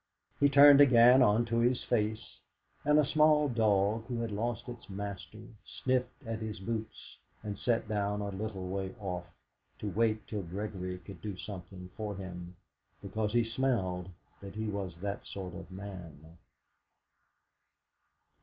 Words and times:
He 0.39 0.49
turned 0.49 0.81
again 0.81 1.21
on 1.21 1.45
to 1.45 1.59
his 1.59 1.83
face. 1.83 2.39
And 2.83 2.97
a 2.97 3.05
small 3.05 3.47
dog 3.47 4.05
who 4.07 4.21
had 4.21 4.31
lost 4.31 4.67
its 4.67 4.89
master 4.89 5.37
sniffed 5.63 6.25
at 6.25 6.39
his 6.39 6.59
boots, 6.59 7.17
and 7.43 7.55
sat 7.59 7.87
down 7.87 8.19
a 8.19 8.29
little 8.29 8.67
way 8.67 8.95
off, 8.99 9.27
to 9.77 9.87
wait 9.91 10.25
till 10.27 10.41
Gregory 10.41 10.97
could 10.97 11.21
do 11.21 11.37
something 11.37 11.91
for 11.95 12.15
him, 12.15 12.55
because 12.99 13.31
he 13.33 13.43
smelled 13.43 14.09
that 14.41 14.55
he 14.55 14.65
was 14.65 14.95
that 15.01 15.23
sort 15.27 15.53
of 15.53 15.69
man. 15.69 16.39